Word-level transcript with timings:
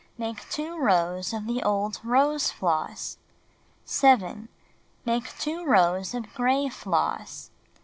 ISIake 0.19 0.49
2 0.49 0.79
rows 0.79 1.31
of 1.31 1.45
the 1.45 1.61
old 1.61 1.99
rose 2.03 2.49
floss. 2.51 3.19
7. 3.85 4.49
Make 5.05 5.29
2 5.37 5.63
rows 5.63 6.15
of 6.15 6.25
gray 6.33 6.69
floss. 6.69 7.51